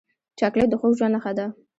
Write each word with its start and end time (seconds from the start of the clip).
چاکلېټ 0.39 0.67
د 0.71 0.73
خوږ 0.79 0.93
ژوند 0.97 1.13
نښه 1.15 1.31
ده. 1.37 1.45